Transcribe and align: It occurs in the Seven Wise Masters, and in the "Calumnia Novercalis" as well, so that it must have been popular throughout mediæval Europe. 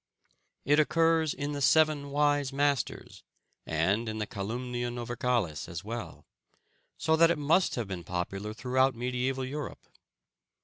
It 0.65 0.79
occurs 0.79 1.31
in 1.31 1.51
the 1.51 1.61
Seven 1.61 2.09
Wise 2.09 2.51
Masters, 2.51 3.21
and 3.67 4.09
in 4.09 4.17
the 4.17 4.25
"Calumnia 4.25 4.89
Novercalis" 4.89 5.69
as 5.69 5.83
well, 5.83 6.25
so 6.97 7.15
that 7.15 7.29
it 7.29 7.37
must 7.37 7.75
have 7.75 7.87
been 7.87 8.03
popular 8.03 8.51
throughout 8.51 8.95
mediæval 8.95 9.47
Europe. 9.47 9.85